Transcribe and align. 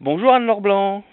Bonjour 0.00 0.32
Anne-Laure 0.32 0.62
Blanc. 0.62 1.04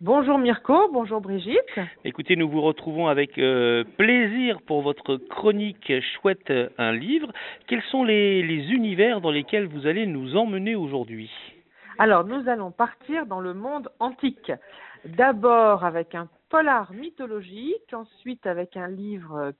Bonjour 0.00 0.38
Mirko, 0.38 0.88
bonjour 0.92 1.20
Brigitte. 1.20 1.80
Écoutez, 2.04 2.36
nous 2.36 2.48
vous 2.48 2.60
retrouvons 2.60 3.08
avec 3.08 3.36
euh, 3.36 3.82
plaisir 3.98 4.62
pour 4.62 4.82
votre 4.82 5.16
chronique 5.16 5.92
Chouette 6.00 6.52
un 6.78 6.92
livre. 6.92 7.32
Quels 7.66 7.82
sont 7.82 8.04
les, 8.04 8.44
les 8.44 8.70
univers 8.70 9.20
dans 9.20 9.32
lesquels 9.32 9.66
vous 9.66 9.88
allez 9.88 10.06
nous 10.06 10.36
emmener 10.36 10.76
aujourd'hui? 10.76 11.32
Alors, 11.98 12.24
nous 12.24 12.48
allons 12.48 12.70
partir 12.70 13.26
dans 13.26 13.40
le 13.40 13.54
monde 13.54 13.90
antique. 13.98 14.52
D'abord 15.04 15.84
avec 15.84 16.14
un 16.14 16.28
polar 16.48 16.92
mythologique, 16.92 17.92
ensuite 17.92 18.46
avec 18.46 18.76
un 18.76 18.86
livre 18.86 19.52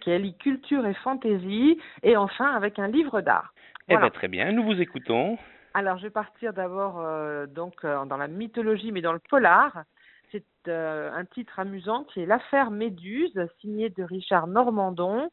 qui 0.00 0.10
allie 0.10 0.34
culture 0.38 0.86
et 0.86 0.94
fantaisie, 0.94 1.78
et 2.02 2.16
enfin 2.16 2.50
avec 2.56 2.78
un 2.78 2.88
livre 2.88 3.20
d'art. 3.20 3.52
Eh 3.90 3.96
bien, 3.98 4.08
très 4.08 4.28
bien, 4.28 4.52
nous 4.52 4.62
vous 4.62 4.80
écoutons. 4.80 5.36
Alors, 5.72 5.98
je 5.98 6.04
vais 6.04 6.10
partir 6.10 6.52
d'abord 6.52 6.98
euh, 6.98 7.46
donc 7.46 7.84
euh, 7.84 8.04
dans 8.04 8.16
la 8.16 8.26
mythologie, 8.26 8.90
mais 8.90 9.02
dans 9.02 9.12
le 9.12 9.20
polar. 9.20 9.84
C'est 10.32 10.44
euh, 10.68 11.12
un 11.12 11.24
titre 11.24 11.60
amusant 11.60 12.04
qui 12.04 12.20
est 12.20 12.26
L'affaire 12.26 12.70
Méduse, 12.70 13.38
signé 13.60 13.88
de 13.88 14.02
Richard 14.02 14.46
Normandon 14.48 15.30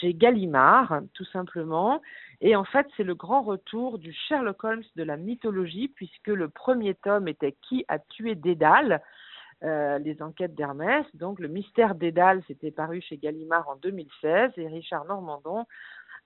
chez 0.00 0.14
Gallimard, 0.14 1.00
tout 1.14 1.24
simplement. 1.24 2.00
Et 2.40 2.54
en 2.54 2.64
fait, 2.64 2.86
c'est 2.96 3.02
le 3.02 3.16
grand 3.16 3.42
retour 3.42 3.98
du 3.98 4.12
Sherlock 4.12 4.62
Holmes 4.62 4.84
de 4.94 5.02
la 5.02 5.16
mythologie, 5.16 5.88
puisque 5.88 6.28
le 6.28 6.48
premier 6.48 6.94
tome 6.94 7.26
était 7.26 7.56
Qui 7.62 7.84
a 7.88 7.98
tué 7.98 8.34
Dédale 8.34 9.02
les 9.64 10.20
enquêtes 10.22 10.56
d'Hermès. 10.56 11.06
Donc, 11.14 11.38
le 11.38 11.46
mystère 11.46 11.94
Dédale, 11.94 12.42
s'était 12.48 12.72
paru 12.72 13.00
chez 13.00 13.16
Gallimard 13.16 13.68
en 13.68 13.76
2016 13.76 14.50
et 14.56 14.66
Richard 14.66 15.04
Normandon 15.04 15.66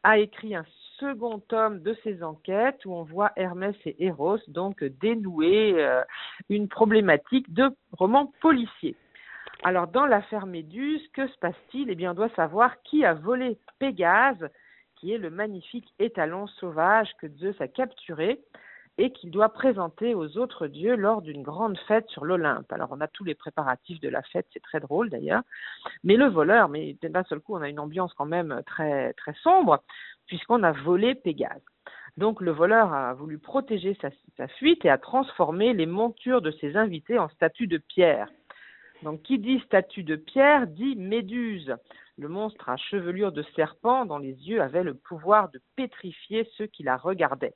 a 0.02 0.18
écrit 0.18 0.54
un 0.54 0.64
second 0.98 1.40
tome 1.40 1.80
de 1.80 1.96
ses 2.02 2.22
enquêtes 2.22 2.84
où 2.84 2.94
on 2.94 3.02
voit 3.02 3.32
Hermès 3.36 3.76
et 3.84 4.06
Eros 4.06 4.38
donc 4.48 4.82
dénouer 4.82 5.74
euh, 5.76 6.02
une 6.48 6.68
problématique 6.68 7.52
de 7.52 7.70
roman 7.92 8.32
policier. 8.40 8.96
Alors 9.62 9.88
dans 9.88 10.06
l'affaire 10.06 10.46
Méduse, 10.46 11.06
que 11.14 11.26
se 11.26 11.38
passe-t-il? 11.38 11.90
Eh 11.90 11.94
bien 11.94 12.12
on 12.12 12.14
doit 12.14 12.30
savoir 12.30 12.80
qui 12.82 13.04
a 13.04 13.14
volé 13.14 13.58
Pégase, 13.78 14.48
qui 14.96 15.12
est 15.12 15.18
le 15.18 15.30
magnifique 15.30 15.92
étalon 15.98 16.46
sauvage 16.46 17.08
que 17.20 17.28
Zeus 17.28 17.60
a 17.60 17.68
capturé 17.68 18.40
et 18.98 19.12
qu'il 19.12 19.30
doit 19.30 19.50
présenter 19.50 20.14
aux 20.14 20.38
autres 20.38 20.66
dieux 20.66 20.96
lors 20.96 21.20
d'une 21.20 21.42
grande 21.42 21.78
fête 21.86 22.08
sur 22.08 22.24
l'Olympe. 22.24 22.72
Alors 22.72 22.88
on 22.92 23.00
a 23.00 23.08
tous 23.08 23.24
les 23.24 23.34
préparatifs 23.34 24.00
de 24.00 24.08
la 24.08 24.22
fête, 24.22 24.46
c'est 24.52 24.62
très 24.62 24.80
drôle 24.80 25.10
d'ailleurs. 25.10 25.42
Mais 26.02 26.16
le 26.16 26.26
voleur, 26.26 26.68
mais 26.68 26.96
d'un 27.02 27.24
seul 27.24 27.40
coup 27.40 27.54
on 27.54 27.62
a 27.62 27.68
une 27.68 27.80
ambiance 27.80 28.14
quand 28.14 28.24
même 28.24 28.62
très 28.66 29.12
très 29.14 29.34
sombre 29.42 29.82
puisqu'on 30.26 30.62
a 30.62 30.72
volé 30.72 31.14
Pégase. 31.14 31.62
Donc 32.16 32.40
le 32.40 32.50
voleur 32.50 32.92
a 32.94 33.12
voulu 33.12 33.38
protéger 33.38 33.96
sa, 34.00 34.48
fuite 34.48 34.84
et 34.84 34.90
a 34.90 34.98
transformé 34.98 35.74
les 35.74 35.86
montures 35.86 36.40
de 36.40 36.50
ses 36.50 36.76
invités 36.76 37.18
en 37.18 37.28
statues 37.28 37.66
de 37.66 37.78
pierre. 37.78 38.28
Donc 39.02 39.22
qui 39.22 39.38
dit 39.38 39.60
statue 39.60 40.02
de 40.02 40.16
pierre 40.16 40.66
dit 40.66 40.96
Méduse, 40.96 41.76
le 42.16 42.28
monstre 42.28 42.70
à 42.70 42.78
chevelure 42.78 43.32
de 43.32 43.42
serpent 43.54 44.06
dont 44.06 44.18
les 44.18 44.32
yeux 44.48 44.62
avaient 44.62 44.82
le 44.82 44.94
pouvoir 44.94 45.50
de 45.50 45.60
pétrifier 45.76 46.48
ceux 46.56 46.66
qui 46.66 46.82
la 46.82 46.96
regardaient. 46.96 47.54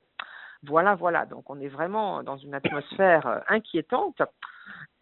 Voilà, 0.63 0.93
voilà. 0.93 1.25
Donc 1.25 1.49
on 1.49 1.59
est 1.59 1.67
vraiment 1.67 2.21
dans 2.21 2.37
une 2.37 2.53
atmosphère 2.53 3.25
euh, 3.25 3.39
inquiétante. 3.47 4.21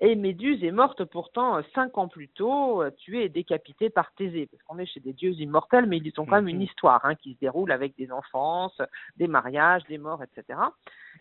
Et 0.02 0.16
Méduse 0.16 0.64
est 0.64 0.72
morte 0.72 1.04
pourtant 1.06 1.58
euh, 1.58 1.62
cinq 1.76 1.98
ans 1.98 2.08
plus 2.08 2.30
tôt, 2.30 2.82
euh, 2.82 2.92
tuée 2.92 3.26
et 3.26 3.30
décapitée 3.30 3.90
par 3.90 4.14
Thésée, 4.14 4.48
parce 4.50 4.64
qu'on 4.64 4.80
est 4.80 4.86
chez 4.86 5.02
des 5.02 5.14
dieux 5.14 5.34
immortels, 5.34 5.88
mais 5.88 5.98
ils 5.98 6.20
ont 6.20 6.26
quand 6.26 6.36
même 6.36 6.48
une 6.48 6.58
mhm. 6.58 6.64
histoire 6.64 7.02
hein, 7.04 7.16
qui 7.16 7.34
se 7.34 7.40
déroule 7.40 7.72
avec 7.72 7.96
des 7.98 8.12
enfances, 8.12 8.82
des 9.18 9.28
mariages, 9.28 9.84
des 9.90 9.98
morts, 9.98 10.24
etc. 10.24 10.60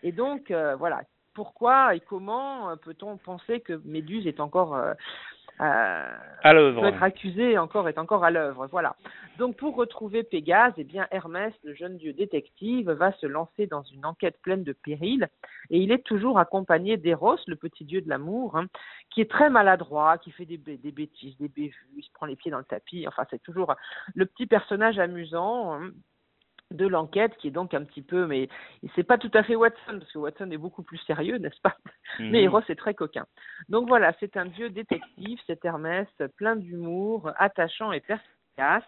Et 0.03 0.13
donc 0.13 0.53
voilà, 0.79 1.03
pourquoi 1.39 1.95
et 1.95 2.01
comment 2.01 2.77
peut-on 2.79 3.17
penser 3.17 3.61
que 3.61 3.81
Méduse 3.85 4.27
est 4.27 4.41
encore 4.41 4.75
euh, 4.75 4.93
à 5.59 6.53
l'œuvre. 6.53 6.83
peut 6.83 6.89
être 6.89 7.03
accusé 7.03 7.59
encore 7.59 7.89
est 7.89 7.99
encore 7.99 8.25
à 8.25 8.31
l'œuvre. 8.31 8.67
Voilà. 8.71 8.97
Donc 9.39 9.57
pour 9.57 9.77
retrouver 9.77 10.23
Pégase, 10.23 10.73
eh 10.77 10.85
bien 10.85 11.07
Hermès, 11.11 11.53
le 11.65 11.75
jeune 11.75 11.97
dieu 11.97 12.13
détective, 12.13 12.91
va 12.91 13.13
se 13.13 13.27
lancer 13.27 13.67
dans 13.67 13.83
une 13.83 14.05
enquête 14.05 14.41
pleine 14.43 14.65
de 14.65 14.73
périls 14.73 15.29
et 15.71 15.79
il 15.79 15.93
est 15.93 16.05
toujours 16.05 16.39
accompagné 16.39 16.97
d'Eros, 16.97 17.39
le 17.47 17.57
petit 17.57 17.85
dieu 17.85 18.01
de 18.01 18.09
l'amour, 18.09 18.57
hein, 18.57 18.67
qui 19.11 19.21
est 19.21 19.31
très 19.31 19.51
maladroit, 19.51 20.19
qui 20.19 20.31
fait 20.31 20.47
des, 20.47 20.59
des 20.59 20.93
bêtises, 20.93 21.37
des 21.39 21.49
bévues, 21.49 21.89
il 21.97 22.03
se 22.03 22.13
prend 22.13 22.27
les 22.27 22.37
pieds 22.37 22.51
dans 22.51 22.59
le 22.59 22.65
tapis. 22.65 23.07
Enfin, 23.07 23.25
c'est 23.31 23.43
toujours 23.43 23.75
le 24.15 24.27
petit 24.27 24.47
personnage 24.47 24.99
amusant. 24.99 25.75
Hein 25.75 25.91
de 26.71 26.87
l'enquête 26.87 27.37
qui 27.39 27.49
est 27.49 27.53
donc 27.53 27.73
un 27.75 27.85
petit 27.85 28.03
peu 28.03 28.27
mais 28.27 28.49
c'est 28.95 29.03
pas 29.03 29.19
tout 29.19 29.31
à 29.35 29.43
fait 29.43 29.57
Watson 29.57 29.99
parce 29.99 30.13
que 30.13 30.19
Watson 30.19 30.51
est 30.51 30.59
beaucoup 30.59 30.83
plus 30.83 30.99
sérieux 30.99 31.39
n'est-ce 31.39 31.61
pas? 31.61 31.77
Mhm. 32.19 32.31
mais 32.31 32.43
Eros 32.43 32.61
est 32.69 32.79
très 32.79 32.95
coquin. 32.95 33.25
Donc 33.69 33.89
voilà 33.89 34.13
c'est 34.21 34.37
un 34.37 34.47
dieu 34.47 34.71
détective 34.71 35.39
c'est 35.47 35.65
Hermès 35.65 36.09
plein 36.37 36.57
d'humour 36.57 37.31
attachant 37.37 37.93
et 37.93 38.01
perspicace. 38.01 38.85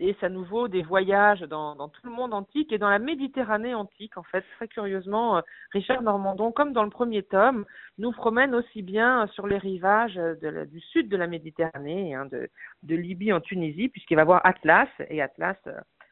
Et 0.00 0.16
ça 0.20 0.28
nous 0.28 0.44
vaut 0.44 0.68
des 0.68 0.84
voyages 0.84 1.40
dans, 1.40 1.74
dans, 1.74 1.88
tout 1.88 2.02
le 2.04 2.12
monde 2.12 2.32
antique 2.32 2.72
et 2.72 2.78
dans 2.78 2.88
la 2.88 3.00
Méditerranée 3.00 3.74
antique 3.74 4.16
en 4.16 4.22
fait. 4.22 4.44
Très 4.54 4.68
curieusement 4.68 5.42
Richard 5.72 6.02
Normandon 6.02 6.52
comme 6.52 6.72
dans 6.72 6.84
le 6.84 6.90
premier 6.90 7.24
tome 7.24 7.64
nous 7.98 8.12
promène 8.12 8.54
aussi 8.54 8.82
bien 8.82 9.26
sur 9.32 9.48
les 9.48 9.58
rivages 9.58 10.14
de 10.14 10.66
du 10.66 10.80
sud 10.80 11.08
de 11.08 11.16
la 11.16 11.26
Méditerranée 11.26 12.14
hein, 12.14 12.26
de, 12.26 12.48
de 12.84 12.94
Libye 12.94 13.32
en 13.32 13.40
Tunisie 13.40 13.88
puisqu'il 13.88 14.14
va 14.14 14.22
voir 14.22 14.40
Atlas 14.44 14.88
et 15.08 15.20
Atlas 15.20 15.58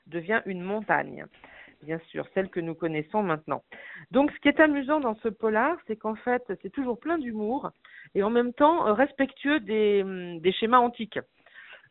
devient 0.06 0.42
une 0.46 0.62
montagne, 0.62 1.26
bien 1.82 1.98
sûr, 2.10 2.26
celle 2.34 2.48
que 2.48 2.60
nous 2.60 2.74
connaissons 2.74 3.22
maintenant. 3.22 3.62
Donc 4.10 4.30
ce 4.32 4.38
qui 4.40 4.48
est 4.48 4.60
amusant 4.60 5.00
dans 5.00 5.14
ce 5.16 5.28
polar, 5.28 5.76
c'est 5.86 5.96
qu'en 5.96 6.14
fait, 6.14 6.42
c'est 6.62 6.72
toujours 6.72 6.98
plein 6.98 7.18
d'humour 7.18 7.70
et 8.14 8.22
en 8.22 8.30
même 8.30 8.52
temps 8.52 8.86
euh, 8.86 8.92
respectueux 8.92 9.60
des, 9.60 10.02
hum, 10.02 10.40
des 10.40 10.52
schémas 10.52 10.78
antiques. 10.78 11.18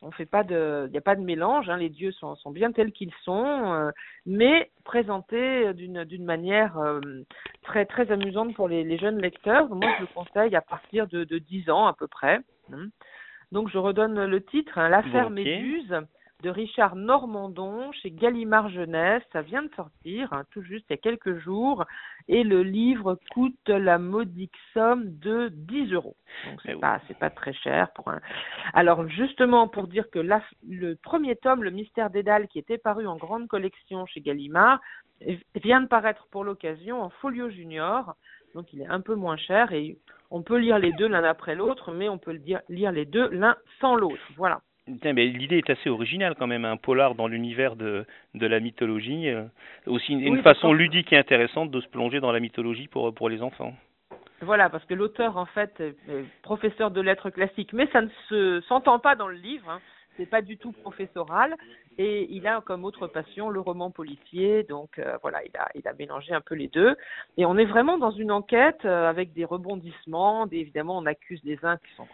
On 0.01 0.11
fait 0.11 0.25
pas 0.25 0.43
de, 0.43 0.83
il 0.87 0.91
n'y 0.91 0.97
a 0.97 1.01
pas 1.01 1.15
de 1.15 1.21
mélange. 1.21 1.69
Hein, 1.69 1.77
les 1.77 1.89
dieux 1.89 2.11
sont, 2.11 2.35
sont 2.35 2.51
bien 2.51 2.71
tels 2.71 2.91
qu'ils 2.91 3.13
sont, 3.23 3.73
euh, 3.73 3.91
mais 4.25 4.69
présentés 4.83 5.73
d'une 5.73 6.03
d'une 6.03 6.25
manière 6.25 6.77
euh, 6.77 6.99
très 7.63 7.85
très 7.85 8.11
amusante 8.11 8.53
pour 8.53 8.67
les, 8.67 8.83
les, 8.83 8.97
jeunes 8.97 9.19
lecteurs. 9.19 9.67
Moi, 9.69 9.89
je 9.97 10.01
le 10.01 10.07
conseille 10.13 10.55
à 10.55 10.61
partir 10.61 11.07
de, 11.07 11.23
de 11.23 11.37
10 11.39 11.69
ans 11.69 11.87
à 11.87 11.93
peu 11.93 12.07
près. 12.07 12.39
Hein. 12.71 12.89
Donc, 13.51 13.69
je 13.69 13.77
redonne 13.77 14.25
le 14.25 14.43
titre, 14.43 14.77
hein, 14.77 14.89
l'affaire 14.89 15.29
Méduse 15.29 15.95
de 16.45 16.51
Richard 16.51 16.95
Normandon 16.95 17.91
chez 17.91 18.11
Gallimard 18.11 18.69
Jeunesse. 18.69 19.23
Ça 19.33 19.41
vient 19.41 19.63
de 19.63 19.73
sortir, 19.75 20.31
hein, 20.31 20.43
tout 20.51 20.61
juste 20.61 20.85
il 20.89 20.93
y 20.93 20.93
a 20.93 20.97
quelques 20.97 21.39
jours, 21.39 21.83
et 22.27 22.43
le 22.43 22.61
livre 22.61 23.17
coûte 23.33 23.67
la 23.67 23.97
modique 23.97 24.53
somme 24.71 25.05
de 25.17 25.49
10 25.51 25.93
euros. 25.93 26.15
Donc 26.45 26.61
c'est 26.61 26.73
eh 26.73 26.79
pas 26.79 27.01
pas 27.19 27.31
très 27.31 27.53
cher 27.53 27.89
pour 27.95 28.09
un. 28.09 28.21
Alors 28.75 29.07
justement 29.09 29.67
pour 29.67 29.87
dire 29.87 30.07
que 30.11 30.19
le 30.19 30.95
premier 31.01 31.35
tome, 31.35 31.63
le 31.63 31.71
Mystère 31.71 32.11
Dédale, 32.11 32.47
qui 32.47 32.59
était 32.59 32.77
paru 32.77 33.07
en 33.07 33.15
grande 33.15 33.47
collection 33.47 34.05
chez 34.05 34.21
Gallimard, 34.21 34.79
vient 35.55 35.81
de 35.81 35.87
paraître 35.87 36.27
pour 36.29 36.43
l'occasion 36.43 37.01
en 37.01 37.09
folio 37.09 37.49
junior. 37.49 38.13
Donc 38.53 38.71
il 38.71 38.81
est 38.81 38.87
un 38.87 39.01
peu 39.01 39.15
moins 39.15 39.37
cher 39.37 39.73
et 39.73 39.97
on 40.29 40.43
peut 40.43 40.57
lire 40.57 40.77
les 40.77 40.91
deux 40.93 41.07
l'un 41.07 41.23
après 41.23 41.55
l'autre, 41.55 41.91
mais 41.91 42.07
on 42.07 42.19
peut 42.19 42.39
lire 42.69 42.91
les 42.91 43.05
deux 43.05 43.29
l'un 43.29 43.57
sans 43.81 43.95
l'autre. 43.95 44.21
Voilà 44.37 44.61
l'idée 44.87 45.57
est 45.57 45.69
assez 45.69 45.89
originale 45.89 46.35
quand 46.37 46.47
même, 46.47 46.65
un 46.65 46.77
polar 46.77 47.15
dans 47.15 47.27
l'univers 47.27 47.75
de, 47.75 48.05
de 48.33 48.47
la 48.47 48.59
mythologie. 48.59 49.29
Euh, 49.29 49.43
aussi 49.87 50.13
une, 50.13 50.41
façon 50.41 50.73
ludique 50.73 51.11
et 51.13 51.17
intéressante 51.17 51.71
de 51.71 51.81
se 51.81 51.87
plonger 51.87 52.19
dans 52.19 52.31
la 52.31 52.39
mythologie 52.39 52.87
pour, 52.87 53.13
pour 53.13 53.29
les 53.29 53.41
enfants. 53.41 53.73
Voilà, 54.41 54.69
parce 54.69 54.85
que 54.85 54.93
l'auteur 54.93 55.37
en 55.37 55.45
fait 55.45 55.79
est 55.79 55.95
professeur 56.43 56.91
de 56.91 57.01
lettres 57.01 57.29
classiques, 57.29 57.73
mais 57.73 57.87
ça 57.87 58.01
ne 58.01 58.09
se 58.29 58.61
s'entend 58.67 58.99
pas 58.99 59.15
dans 59.15 59.27
le 59.27 59.35
livre. 59.35 59.69
Hein. 59.69 59.79
C'est 60.17 60.25
pas 60.25 60.41
du 60.41 60.57
tout 60.57 60.71
professoral 60.71 61.55
et 61.97 62.27
il 62.33 62.47
a 62.47 62.61
comme 62.61 62.85
autre 62.85 63.07
passion 63.07 63.49
le 63.49 63.59
roman 63.59 63.91
policier. 63.91 64.63
Donc 64.63 64.97
euh, 64.97 65.17
voilà, 65.21 65.43
il 65.43 65.55
a 65.57 65.67
il 65.75 65.87
a 65.87 65.93
mélangé 65.93 66.33
un 66.33 66.41
peu 66.41 66.55
les 66.55 66.67
deux 66.67 66.95
et 67.37 67.45
on 67.45 67.57
est 67.57 67.65
vraiment 67.65 67.97
dans 67.97 68.11
une 68.11 68.31
enquête 68.31 68.85
euh, 68.85 69.09
avec 69.09 69.33
des 69.33 69.45
rebondissements. 69.45 70.47
évidemment, 70.51 70.97
on 70.97 71.05
accuse 71.05 71.41
les 71.43 71.63
uns 71.63 71.77
qui 71.77 71.93
sont 71.95 72.07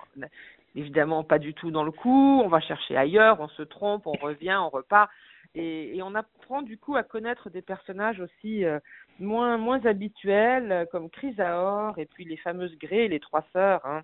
évidemment 0.75 1.23
pas 1.23 1.39
du 1.39 1.53
tout 1.53 1.71
dans 1.71 1.83
le 1.83 1.91
coup, 1.91 2.41
on 2.44 2.47
va 2.47 2.59
chercher 2.59 2.97
ailleurs, 2.97 3.39
on 3.39 3.47
se 3.50 3.63
trompe, 3.63 4.07
on 4.07 4.13
revient, 4.13 4.57
on 4.62 4.69
repart. 4.69 5.09
Et, 5.53 5.97
et 5.97 6.01
on 6.01 6.15
apprend 6.15 6.62
du 6.62 6.77
coup 6.77 6.95
à 6.95 7.03
connaître 7.03 7.50
des 7.50 7.62
personnages 7.62 8.21
aussi 8.21 8.63
euh, 8.63 8.79
moins 9.19 9.57
moins 9.57 9.85
habituels, 9.85 10.71
euh, 10.71 10.85
comme 10.85 11.09
Chrysaor 11.09 11.97
et 12.00 12.06
puis 12.06 12.23
les 12.23 12.38
fameuses 12.38 12.77
Grées, 12.77 13.09
les 13.09 13.19
trois 13.19 13.44
sœurs, 13.51 13.85
hein, 13.85 14.01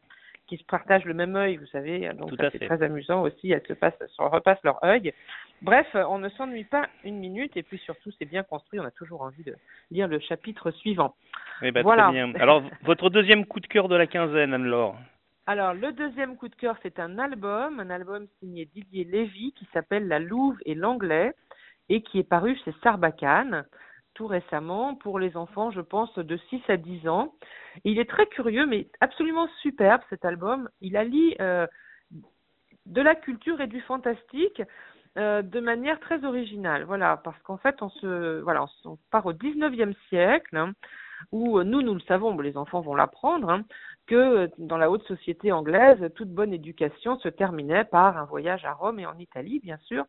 qui 0.48 0.58
se 0.58 0.66
partagent 0.66 1.06
le 1.06 1.14
même 1.14 1.38
œil, 1.38 1.56
vous 1.56 1.68
savez. 1.68 2.10
Donc 2.16 2.32
c'est 2.52 2.66
très 2.66 2.84
amusant 2.84 3.22
aussi, 3.22 3.52
elles 3.52 3.66
se, 3.66 3.74
passent, 3.74 3.98
se 4.08 4.22
repassent 4.22 4.64
leur 4.64 4.84
œil. 4.84 5.14
Bref, 5.62 5.88
on 5.94 6.20
ne 6.20 6.30
s'ennuie 6.30 6.66
pas 6.66 6.88
une 7.06 7.18
minute 7.18 7.56
et 7.56 7.64
puis 7.64 7.78
surtout 7.80 8.12
c'est 8.20 8.26
bien 8.26 8.44
construit, 8.44 8.82
on 8.82 8.86
a 8.86 8.92
toujours 8.92 9.22
envie 9.22 9.44
de 9.44 9.56
lire 9.90 10.08
le 10.10 10.20
chapitre 10.20 10.72
suivant. 10.72 11.16
Eh 11.62 11.72
ben, 11.72 11.82
voilà. 11.82 12.04
Très 12.04 12.14
bien. 12.14 12.34
Alors 12.42 12.62
votre 12.84 13.10
deuxième 13.10 13.46
coup 13.46 13.62
de 13.62 13.68
cœur 13.68 13.88
de 13.88 13.96
la 13.96 14.08
quinzaine, 14.08 14.54
Anne-Laure? 14.54 14.98
Alors, 15.50 15.74
le 15.74 15.94
deuxième 15.94 16.36
coup 16.36 16.50
de 16.50 16.56
cœur, 16.56 16.78
c'est 16.84 17.00
un 17.00 17.18
album, 17.18 17.80
un 17.80 17.90
album 17.90 18.28
signé 18.40 18.66
Didier 18.66 19.06
Lévy 19.06 19.54
qui 19.54 19.66
s'appelle 19.72 20.10
La 20.10 20.20
Louve 20.20 20.58
et 20.66 20.76
l'Anglais 20.76 21.34
et 21.88 22.02
qui 22.02 22.20
est 22.20 22.28
paru 22.28 22.58
chez 22.66 22.74
Sarbacane. 22.84 23.66
tout 24.14 24.28
récemment 24.28 24.96
pour 24.96 25.20
les 25.20 25.38
enfants, 25.38 25.72
je 25.72 25.80
pense, 25.80 26.14
de 26.16 26.36
6 26.50 26.62
à 26.68 26.76
10 26.76 27.08
ans. 27.08 27.34
il 27.86 27.98
est 27.98 28.10
très 28.10 28.26
curieux, 28.26 28.66
mais 28.66 28.90
absolument 29.00 29.48
superbe 29.62 30.02
cet 30.10 30.26
album. 30.26 30.68
Il 30.82 30.98
allie 30.98 31.38
euh, 31.40 31.66
de 32.86 33.02
la 33.02 33.16
culture 33.16 33.62
et 33.62 33.68
du 33.68 33.80
fantastique 33.80 34.62
euh, 35.18 35.42
de 35.44 35.62
manière 35.62 36.02
très 36.02 36.26
originale. 36.26 36.84
Voilà, 36.84 37.22
parce 37.24 37.42
qu'en 37.44 37.58
fait, 37.58 37.82
on 37.82 37.90
se, 37.90 38.42
voilà, 38.42 38.66
on, 38.84 38.98
part 39.12 39.26
au 39.26 39.34
19e 39.34 39.94
siècle, 40.10 40.58
hein, 40.58 40.74
où 41.32 41.64
nous, 41.64 41.82
nous 41.82 41.94
le 41.94 42.02
savons, 42.02 42.38
les 42.38 42.58
enfants 42.58 42.82
vont 42.82 42.96
l'apprendre, 42.96 43.50
hein, 43.50 43.64
que 44.08 44.50
dans 44.58 44.78
la 44.78 44.90
haute 44.90 45.04
société 45.04 45.52
anglaise, 45.52 46.10
toute 46.16 46.30
bonne 46.30 46.54
éducation 46.54 47.20
se 47.20 47.30
terminait 47.30 47.86
par 47.86 48.18
un 48.18 48.26
voyage 48.26 48.66
à 48.66 48.74
Rome 48.74 49.00
et 49.00 49.06
en 49.06 49.18
Italie, 49.18 49.60
bien 49.60 49.78
sûr. 49.78 50.06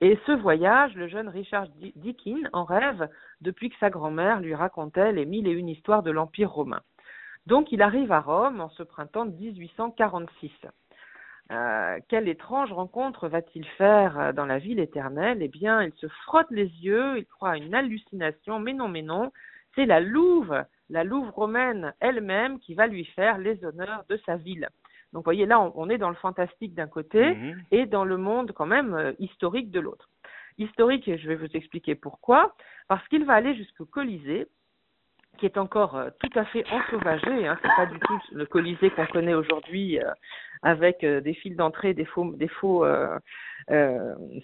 Et 0.00 0.18
ce 0.26 0.32
voyage, 0.32 0.94
le 0.94 1.08
jeune 1.08 1.28
Richard 1.28 1.68
Deakin 1.96 2.40
en 2.52 2.64
rêve 2.64 3.08
depuis 3.40 3.70
que 3.70 3.78
sa 3.78 3.90
grand-mère 3.90 4.40
lui 4.40 4.54
racontait 4.54 5.12
les 5.12 5.24
mille 5.24 5.46
et 5.46 5.52
une 5.52 5.68
histoires 5.68 6.02
de 6.02 6.10
l'Empire 6.10 6.50
romain. 6.50 6.80
Donc 7.46 7.70
il 7.72 7.82
arrive 7.82 8.10
à 8.10 8.20
Rome 8.20 8.60
en 8.60 8.68
ce 8.70 8.82
printemps 8.82 9.26
de 9.26 9.36
1846. 9.36 10.50
Euh, 11.52 11.98
quelle 12.08 12.28
étrange 12.28 12.72
rencontre 12.72 13.28
va-t-il 13.28 13.64
faire 13.78 14.18
euh, 14.18 14.32
dans 14.32 14.46
la 14.46 14.58
ville 14.58 14.80
éternelle? 14.80 15.38
Eh 15.42 15.48
bien, 15.48 15.82
il 15.82 15.92
se 15.92 16.08
frotte 16.08 16.50
les 16.50 16.66
yeux, 16.66 17.18
il 17.18 17.26
croit 17.26 17.50
à 17.50 17.56
une 17.56 17.72
hallucination, 17.72 18.58
mais 18.58 18.72
non, 18.72 18.88
mais 18.88 19.02
non, 19.02 19.30
c'est 19.76 19.86
la 19.86 20.00
Louve, 20.00 20.64
la 20.90 21.04
Louve 21.04 21.30
romaine 21.30 21.92
elle-même 22.00 22.58
qui 22.60 22.74
va 22.74 22.86
lui 22.86 23.04
faire 23.04 23.38
les 23.38 23.64
honneurs 23.64 24.04
de 24.08 24.16
sa 24.26 24.36
ville. 24.36 24.68
Donc, 25.12 25.22
vous 25.22 25.24
voyez, 25.24 25.46
là, 25.46 25.60
on, 25.60 25.88
est 25.88 25.98
dans 25.98 26.10
le 26.10 26.16
fantastique 26.16 26.74
d'un 26.74 26.88
côté 26.88 27.34
mhm. 27.34 27.62
et 27.70 27.86
dans 27.86 28.04
le 28.04 28.16
monde 28.16 28.52
quand 28.52 28.66
même 28.66 28.94
euh, 28.94 29.12
historique 29.18 29.70
de 29.70 29.80
l'autre. 29.80 30.08
Historique, 30.58 31.06
et 31.08 31.18
je 31.18 31.28
vais 31.28 31.36
vous 31.36 31.54
expliquer 31.54 31.94
pourquoi, 31.94 32.54
parce 32.88 33.06
qu'il 33.08 33.24
va 33.24 33.34
aller 33.34 33.54
jusqu'au 33.54 33.86
Colisée, 33.86 34.46
qui 35.36 35.46
est 35.46 35.58
encore 35.58 35.96
euh, 35.96 36.10
tout 36.20 36.38
à 36.38 36.44
fait 36.46 36.64
ensauvagé. 36.70 37.46
Hein. 37.46 37.58
C'est 37.62 37.76
pas 37.76 37.86
du 37.86 37.98
tout 38.00 38.18
le 38.32 38.46
Colisée 38.46 38.90
qu'on 38.90 39.06
connaît 39.06 39.34
aujourd'hui 39.34 39.98
euh, 39.98 40.10
avec 40.62 41.04
euh, 41.04 41.20
des 41.20 41.34
files 41.34 41.56
d'entrée, 41.56 41.94
des 41.94 42.04
faux, 42.04 42.32
des 42.34 42.48
faux 42.48 42.84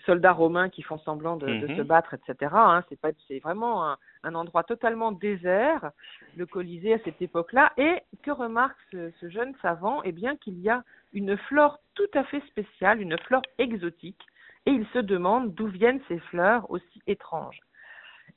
soldats 0.05 0.33
romains 0.33 0.69
qui 0.69 0.83
font 0.83 0.99
semblant 0.99 1.37
de, 1.37 1.47
se 1.47 1.81
mhm. 1.81 1.83
battre, 1.83 2.15
etc. 2.15 2.51
Hein. 2.55 2.85
C'est 2.89 3.01
pas, 3.01 3.11
c'est 3.29 3.39
vraiment 3.39 3.87
un, 3.87 3.97
un, 4.25 4.35
endroit 4.35 4.65
totalement 4.65 5.13
désert, 5.13 5.91
le 6.37 6.47
Colisée 6.47 6.95
à 6.95 6.99
cette 7.05 7.21
époque-là. 7.23 7.73
Et 7.77 8.03
que 8.23 8.31
remarque 8.31 8.79
ce, 8.91 9.11
ce 9.21 9.31
jeune 9.31 9.55
savant? 9.63 10.03
Eh 10.05 10.13
bien, 10.13 10.37
qu'il 10.37 10.59
y 10.61 10.69
a 10.69 10.83
une 11.13 11.37
flore 11.37 11.79
tout 11.95 12.11
à 12.15 12.25
fait 12.25 12.43
spéciale, 12.47 13.01
une 13.01 13.19
flore 13.19 13.43
exotique, 13.59 14.21
et 14.67 14.71
il 14.71 14.87
se 14.93 14.99
demande 14.99 15.55
d'où 15.55 15.67
viennent 15.67 16.01
ces 16.09 16.19
fleurs 16.19 16.71
aussi 16.71 17.03
étranges. 17.07 17.61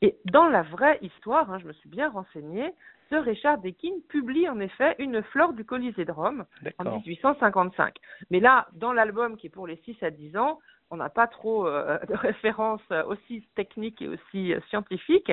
Et 0.01 0.17
dans 0.25 0.47
la 0.47 0.63
vraie 0.63 0.99
histoire, 1.01 1.51
hein, 1.51 1.59
je 1.59 1.67
me 1.67 1.73
suis 1.73 1.89
bien 1.89 2.09
renseignée, 2.09 2.73
ce 3.09 3.15
Richard 3.15 3.59
Deakin 3.59 3.93
publie 4.09 4.49
en 4.49 4.59
effet 4.59 4.95
une 4.99 5.21
flore 5.23 5.53
du 5.53 5.63
Colisée 5.63 6.05
de 6.05 6.11
Rome 6.11 6.45
en 6.79 6.83
1855. 6.83 7.95
Mais 8.31 8.39
là, 8.39 8.67
dans 8.73 8.93
l'album 8.93 9.37
qui 9.37 9.47
est 9.47 9.51
pour 9.51 9.67
les 9.67 9.77
6 9.85 10.01
à 10.01 10.09
10 10.09 10.37
ans, 10.37 10.59
on 10.91 10.97
n'a 10.97 11.09
pas 11.09 11.27
trop 11.27 11.67
euh, 11.67 11.99
de 12.09 12.15
références 12.15 12.81
aussi 13.07 13.47
techniques 13.55 14.01
et 14.01 14.07
aussi 14.07 14.53
euh, 14.53 14.59
scientifiques. 14.69 15.31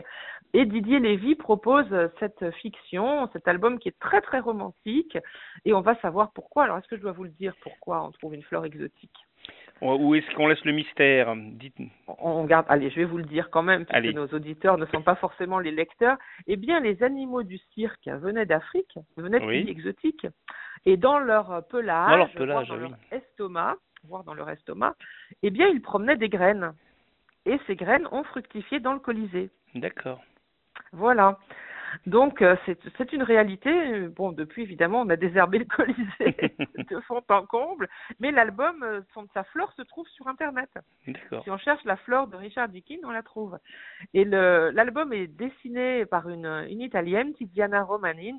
Et 0.54 0.66
Didier 0.66 0.98
Lévy 0.98 1.34
propose 1.34 1.86
cette 2.20 2.50
fiction, 2.56 3.28
cet 3.32 3.48
album 3.48 3.78
qui 3.78 3.88
est 3.88 3.98
très 3.98 4.20
très 4.20 4.40
romantique. 4.40 5.16
Et 5.64 5.72
on 5.72 5.80
va 5.80 5.94
savoir 6.00 6.32
pourquoi. 6.32 6.64
Alors, 6.64 6.78
est-ce 6.78 6.88
que 6.88 6.96
je 6.96 7.02
dois 7.02 7.12
vous 7.12 7.24
le 7.24 7.30
dire 7.30 7.54
pourquoi 7.62 8.04
on 8.04 8.10
trouve 8.12 8.34
une 8.34 8.42
flore 8.42 8.66
exotique? 8.66 9.16
Ou 9.82 10.14
est-ce 10.14 10.34
qu'on 10.34 10.46
laisse 10.46 10.64
le 10.64 10.72
mystère 10.72 11.34
Dites. 11.36 11.76
On 12.06 12.44
garde. 12.44 12.66
Allez, 12.68 12.90
je 12.90 12.96
vais 12.96 13.04
vous 13.04 13.18
le 13.18 13.24
dire 13.24 13.50
quand 13.50 13.62
même, 13.62 13.84
puisque 13.84 14.14
nos 14.14 14.28
auditeurs 14.28 14.78
ne 14.78 14.86
sont 14.86 15.02
pas 15.02 15.16
forcément 15.16 15.58
les 15.58 15.72
lecteurs. 15.72 16.16
Eh 16.46 16.56
bien, 16.56 16.80
les 16.80 17.02
animaux 17.02 17.42
du 17.42 17.58
cirque 17.74 18.06
venaient 18.06 18.46
d'Afrique, 18.46 18.98
venaient 19.16 19.40
de 19.40 19.46
pays 19.46 19.68
exotiques, 19.68 20.26
et 20.86 20.96
dans 20.96 21.18
leur 21.18 21.66
pelage, 21.68 22.10
dans 22.10 22.16
leur, 22.16 22.30
pelage, 22.30 22.68
dans 22.68 22.76
leur 22.76 22.92
estomac, 23.10 23.76
voire 24.04 24.24
dans 24.24 24.34
leur 24.34 24.50
estomac, 24.50 24.94
eh 25.42 25.50
bien, 25.50 25.68
ils 25.68 25.82
promenaient 25.82 26.16
des 26.16 26.28
graines. 26.28 26.72
Et 27.44 27.58
ces 27.66 27.74
graines 27.74 28.06
ont 28.12 28.22
fructifié 28.24 28.78
dans 28.78 28.92
le 28.92 29.00
Colisée. 29.00 29.50
D'accord. 29.74 30.22
Voilà. 30.92 31.38
Donc 32.06 32.42
euh, 32.42 32.56
c'est 32.66 33.12
une 33.12 33.22
réalité. 33.22 34.08
Bon, 34.08 34.32
depuis 34.32 34.62
évidemment, 34.62 35.02
on 35.02 35.08
a 35.10 35.16
désherbé 35.16 35.58
le 35.58 35.64
Colisée 35.64 36.56
de 36.90 37.00
fond 37.00 37.22
en 37.28 37.46
comble, 37.46 37.88
mais 38.20 38.30
l'album, 38.30 38.82
euh, 38.82 39.00
sa 39.34 39.44
flore 39.44 39.72
se 39.76 39.82
trouve 39.82 40.06
sur 40.08 40.28
Internet. 40.28 40.70
Si 41.04 41.50
on 41.50 41.58
cherche 41.58 41.84
la 41.84 41.96
flore 41.96 42.28
de 42.28 42.36
Richard 42.36 42.68
Deakin, 42.68 42.98
on 43.04 43.10
la 43.10 43.22
trouve. 43.22 43.58
Et 44.14 44.24
l'album 44.24 45.12
est 45.12 45.26
dessiné 45.26 46.06
par 46.06 46.28
une, 46.28 46.46
une 46.68 46.80
italienne, 46.80 47.34
Tiziana 47.34 47.82
Romanin, 47.82 48.38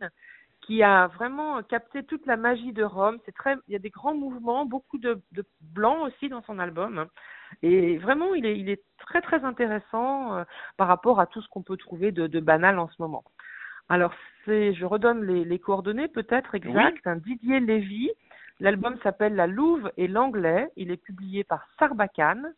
qui 0.62 0.82
a 0.84 1.08
vraiment 1.08 1.62
capté 1.64 2.04
toute 2.04 2.26
la 2.26 2.38
magie 2.38 2.74
de 2.74 2.84
Rome. 2.84 3.20
C'est 3.26 3.36
très, 3.36 3.56
il 3.68 3.74
y 3.74 3.76
a 3.76 3.80
des 3.80 3.90
grands 3.90 4.16
mouvements, 4.16 4.66
beaucoup 4.66 4.98
de, 4.98 5.22
de 5.32 5.44
blanc 5.62 6.04
aussi 6.04 6.30
dans 6.30 6.42
son 6.44 6.60
album. 6.60 7.08
Et 7.62 7.98
vraiment, 7.98 8.34
il 8.34 8.46
est, 8.46 8.58
il 8.58 8.70
est 8.70 8.82
très 8.98 9.22
très 9.22 9.44
intéressant 9.44 10.38
euh, 10.38 10.44
par 10.78 10.88
rapport 10.88 11.20
à 11.20 11.28
tout 11.28 11.42
ce 11.42 11.48
qu'on 11.50 11.64
peut 11.64 11.78
trouver 11.78 12.12
de, 12.12 12.28
de 12.28 12.40
banal 12.40 12.80
en 12.80 12.88
ce 12.88 13.02
moment. 13.02 13.24
Alors, 13.94 14.12
c'est, 14.46 14.74
je 14.74 14.86
redonne 14.86 15.24
les, 15.24 15.46
les 15.46 15.60
coordonnées 15.60 16.08
peut-être 16.08 16.56
exactes. 16.56 17.08
Didier 17.24 17.60
Lévy. 17.60 18.10
L'album 18.60 18.98
s'appelle 19.04 19.36
La 19.36 19.46
Louve 19.46 19.92
et 19.98 20.08
l'Anglais. 20.08 20.68
Il 20.78 20.90
est 20.90 20.98
publié 20.98 21.44
par 21.44 21.68
Sarbacane. 21.78 22.54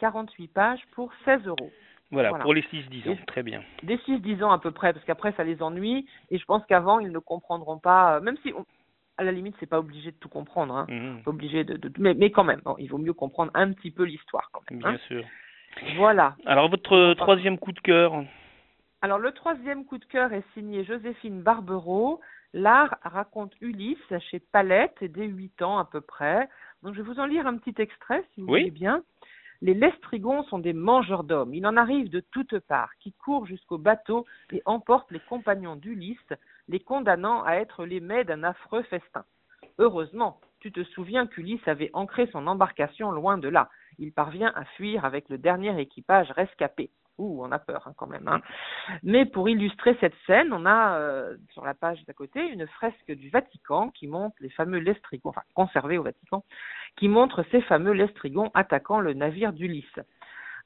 48 0.00 0.48
pages 0.48 0.80
pour 0.96 1.12
16 1.24 1.46
euros. 1.46 1.70
Voilà, 2.10 2.30
pour 2.40 2.54
les 2.54 2.62
6-10 2.62 3.08
ans, 3.08 3.16
très 3.28 3.44
bien. 3.44 3.62
Des 3.84 3.98
6-10 3.98 4.42
ans 4.42 4.50
à 4.50 4.58
peu 4.58 4.72
près, 4.72 4.92
parce 4.92 5.04
qu'après 5.04 5.30
ça 5.36 5.44
les 5.44 5.62
ennuie, 5.62 6.08
et 6.30 6.38
je 6.38 6.44
pense 6.44 6.66
qu'avant 6.66 6.98
ils 6.98 7.12
ne 7.12 7.20
comprendront 7.20 7.78
pas, 7.78 8.16
euh, 8.16 8.20
même 8.20 8.36
si 8.42 8.52
à 9.16 9.22
la 9.22 9.30
limite 9.30 9.54
c'est 9.60 9.68
pas 9.68 9.78
obligé 9.78 10.10
de 10.10 10.16
tout 10.16 10.28
comprendre, 10.28 10.74
hein. 10.74 10.86
Mhm. 10.88 11.22
pas 11.22 11.30
obligé 11.30 11.62
de, 11.62 11.76
de 11.76 11.92
mais, 11.98 12.14
mais, 12.14 12.32
quand 12.32 12.42
même, 12.42 12.62
il 12.78 12.88
vaut 12.88 12.98
mieux 12.98 13.12
comprendre 13.12 13.52
un 13.54 13.72
petit 13.72 13.92
peu 13.92 14.02
l'histoire 14.02 14.50
quand 14.52 14.68
même. 14.72 14.80
Bien 14.80 14.90
hein. 14.90 14.98
sûr. 15.06 15.24
Voilà. 15.98 16.34
Alors 16.46 16.68
votre 16.68 17.14
troisième 17.14 17.58
coup 17.58 17.70
de 17.70 17.78
cœur? 17.78 18.24
Alors 19.02 19.18
le 19.18 19.32
troisième 19.32 19.86
coup 19.86 19.96
de 19.96 20.04
cœur 20.04 20.32
est 20.34 20.44
signé 20.52 20.84
Joséphine 20.84 21.40
Barbero. 21.40 22.20
L'art 22.52 22.98
raconte 23.02 23.54
Ulysse 23.62 23.96
chez 24.30 24.40
Palette, 24.40 25.02
dès 25.02 25.26
8 25.26 25.62
ans 25.62 25.78
à 25.78 25.86
peu 25.86 26.02
près. 26.02 26.48
Donc 26.82 26.94
je 26.94 27.00
vais 27.00 27.08
vous 27.08 27.18
en 27.18 27.24
lire 27.24 27.46
un 27.46 27.56
petit 27.56 27.80
extrait 27.80 28.22
si 28.34 28.42
vous 28.42 28.48
voulez 28.48 28.70
bien. 28.70 29.02
Les 29.62 29.72
lestrigons 29.72 30.42
sont 30.44 30.58
des 30.58 30.74
mangeurs 30.74 31.24
d'hommes. 31.24 31.54
Il 31.54 31.66
en 31.66 31.78
arrive 31.78 32.10
de 32.10 32.20
toutes 32.20 32.58
parts, 32.60 32.90
qui 32.98 33.12
courent 33.12 33.46
jusqu'au 33.46 33.78
bateau 33.78 34.26
et 34.52 34.62
emportent 34.66 35.10
les 35.10 35.20
compagnons 35.20 35.76
d'Ulysse, 35.76 36.18
les 36.68 36.80
condamnant 36.80 37.42
à 37.44 37.54
être 37.54 37.86
les 37.86 38.00
mets 38.00 38.24
d'un 38.24 38.42
affreux 38.42 38.82
festin. 38.82 39.24
Heureusement, 39.78 40.40
tu 40.60 40.72
te 40.72 40.84
souviens 40.84 41.26
qu'Ulysse 41.26 41.66
avait 41.66 41.90
ancré 41.94 42.28
son 42.32 42.46
embarcation 42.46 43.12
loin 43.12 43.38
de 43.38 43.48
là. 43.48 43.70
Il 43.98 44.12
parvient 44.12 44.52
à 44.54 44.64
fuir 44.64 45.06
avec 45.06 45.30
le 45.30 45.38
dernier 45.38 45.78
équipage 45.80 46.30
rescapé. 46.32 46.90
Ouh, 47.20 47.44
on 47.44 47.52
a 47.52 47.58
peur 47.58 47.86
hein, 47.86 47.92
quand 47.98 48.06
même. 48.06 48.26
Hein. 48.28 48.40
Mais 49.02 49.26
pour 49.26 49.48
illustrer 49.48 49.94
cette 50.00 50.14
scène, 50.26 50.54
on 50.54 50.64
a 50.64 50.98
euh, 50.98 51.36
sur 51.52 51.66
la 51.66 51.74
page 51.74 52.02
d'à 52.06 52.14
côté 52.14 52.40
une 52.40 52.66
fresque 52.66 53.12
du 53.12 53.28
Vatican 53.28 53.90
qui 53.90 54.06
montre 54.06 54.36
les 54.40 54.48
fameux 54.48 54.78
lestrigons, 54.78 55.28
enfin 55.28 55.42
conservés 55.54 55.98
au 55.98 56.02
Vatican, 56.02 56.44
qui 56.96 57.08
montre 57.08 57.44
ces 57.50 57.60
fameux 57.62 57.92
lestrigons 57.92 58.50
attaquant 58.54 59.00
le 59.00 59.12
navire 59.12 59.52
d'Ulysse. 59.52 60.00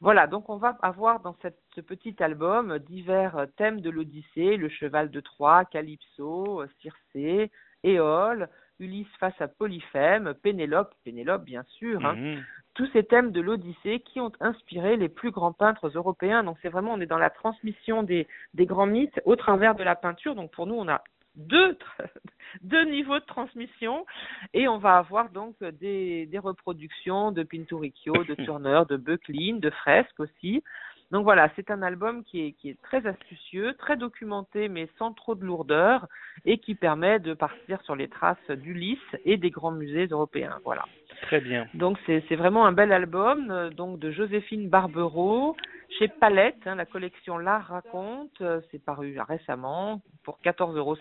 Voilà, 0.01 0.29
donc 0.29 0.49
on 0.49 0.57
va 0.57 0.79
avoir 0.83 1.21
dans 1.21 1.37
ce 1.75 1.81
petit 1.81 2.23
album 2.23 2.79
divers 2.79 3.47
thèmes 3.57 3.81
de 3.81 3.91
l'Odyssée, 3.91 4.57
le 4.57 4.69
cheval 4.69 5.11
de 5.11 5.21
Troie, 5.21 5.65
Calypso, 5.65 6.63
Circé, 6.83 7.51
Éole, 7.83 8.49
Ulysse 8.79 9.13
face 9.19 9.41
à 9.41 9.49
Polyphème, 9.49 10.35
Pénélope, 10.35 10.95
Pénélope 11.05 11.45
bien 11.45 11.65
sûr, 11.65 12.05
hein, 12.05 12.15
mhm 12.15 12.43
tous 12.75 12.89
ces 12.93 13.05
thèmes 13.05 13.31
de 13.31 13.41
l'Odyssée 13.41 14.01
qui 14.01 14.21
ont 14.21 14.33
inspiré 14.41 14.97
les 14.97 15.09
plus 15.09 15.31
grands 15.31 15.53
peintres 15.53 15.89
européens. 15.95 16.43
Donc 16.43 16.57
c'est 16.61 16.69
vraiment, 16.69 16.93
on 16.93 17.01
est 17.01 17.07
dans 17.07 17.19
la 17.19 17.31
transmission 17.31 18.03
des, 18.03 18.27
des 18.55 18.67
grands 18.67 18.87
mythes 18.87 19.21
au 19.25 19.37
travers 19.37 19.75
de 19.75 19.85
la 19.85 19.95
peinture. 19.95 20.35
Donc 20.35 20.51
pour 20.51 20.67
nous, 20.67 20.75
on 20.75 20.89
a 20.89 21.03
deux, 21.37 21.79
deux 22.63 22.85
niveaux 22.85 23.19
de 23.19 23.25
transmission 23.25 24.07
et 24.53 24.69
on 24.69 24.79
va 24.79 24.99
avoir 24.99 25.31
donc 25.31 25.57
des, 25.63 26.27
des 26.27 26.39
reproductions 26.39 27.33
de 27.33 27.43
Pinturicchio, 27.43 28.25
de 28.25 28.35
Turner, 28.45 28.83
de 28.89 28.97
Böcklin, 28.97 29.59
de 29.59 29.71
fresques 29.71 30.21
aussi. 30.21 30.63
Donc 31.11 31.25
voilà, 31.25 31.51
c'est 31.57 31.71
un 31.71 31.83
album 31.83 32.25
qui 32.25 32.41
est, 32.47 32.53
qui 32.53 32.71
est 32.71 32.81
très 32.83 33.07
astucieux, 33.07 33.75
très 33.79 33.97
documenté, 33.97 34.69
mais 34.69 34.89
sans 34.99 35.13
trop 35.13 35.35
de 35.35 35.45
lourdeur, 35.45 36.07
et 36.45 36.59
qui 36.59 36.75
permet 36.75 37.19
de 37.19 37.35
partir 37.35 37.81
sur 37.83 37.95
les 37.95 38.09
traces 38.09 38.51
d'Ulysse 38.51 38.99
et 39.25 39.37
des 39.37 39.51
grands 39.51 39.71
musées 39.71 40.07
européens. 40.07 40.59
Voilà. 40.65 40.85
Très 41.23 41.41
bien. 41.41 41.67
Donc 41.75 41.99
c'est 42.07 42.37
vraiment 42.37 42.67
un 42.67 42.73
bel 42.73 42.93
album 42.93 43.51
euh, 43.51 43.71
donc 43.71 43.99
de 43.99 44.11
Joséphine 44.11 44.69
Barbero 44.69 45.57
chez 45.99 46.09
Palette, 46.09 46.67
hein, 46.67 46.75
la 46.75 46.87
collection 46.87 47.39
L'Art 47.39 47.69
raconte, 47.69 48.41
euh, 48.41 48.61
c'est 48.71 48.85
paru 48.85 49.17
récemment 49.21 50.03
pour 50.25 50.39
14,50 50.45 50.77
euros. 50.77 50.97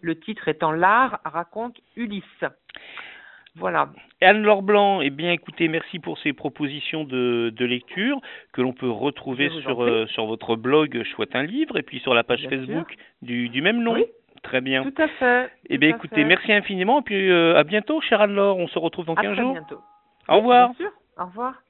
Le 0.00 0.18
titre 0.18 0.48
étant 0.48 0.72
L'Art 0.72 1.20
raconte 1.24 1.76
Ulysse. 1.96 2.44
Voilà. 3.58 3.88
Anne-Laure 4.20 4.62
Blanc, 4.62 5.00
eh 5.00 5.10
bien 5.10 5.32
écoutez, 5.32 5.68
merci 5.68 5.98
pour 5.98 6.18
ces 6.18 6.32
propositions 6.32 7.04
de, 7.04 7.52
de 7.54 7.64
lecture 7.64 8.20
que 8.52 8.60
l'on 8.62 8.72
peut 8.72 8.90
retrouver 8.90 9.48
sur, 9.62 9.82
euh, 9.84 10.06
sur 10.06 10.26
votre 10.26 10.56
blog 10.56 11.02
Chouette 11.04 11.34
un 11.36 11.42
livre 11.44 11.76
et 11.78 11.82
puis 11.82 12.00
sur 12.00 12.14
la 12.14 12.24
page 12.24 12.40
Bien 12.46 12.50
Facebook 12.50 12.94
du, 13.22 13.48
du 13.48 13.62
même 13.62 13.82
nom. 13.82 13.94
Oui. 13.94 14.04
Très 14.42 14.60
bien. 14.60 14.84
Tout 14.84 15.02
à 15.02 15.08
fait. 15.08 15.50
Eh 15.68 15.78
bien 15.78 15.92
à 15.92 15.96
écoutez, 15.96 16.16
fait. 16.16 16.24
merci 16.24 16.52
infiniment 16.52 17.00
et 17.00 17.02
puis 17.02 17.30
euh, 17.30 17.56
à 17.56 17.64
bientôt, 17.64 18.00
chère 18.00 18.20
Anne-Laure. 18.20 18.56
On 18.58 18.68
se 18.68 18.78
retrouve 18.78 19.04
dans 19.06 19.14
À 19.14 19.22
15 19.22 19.32
très 19.34 19.42
jours. 19.42 19.52
bientôt. 19.52 19.80
Au 20.28 20.32
Oui, 20.34 20.38
revoir. 20.38 20.68
Bien 20.70 20.76
sûr. 20.76 20.90
Au 21.18 21.24
revoir. 21.26 21.62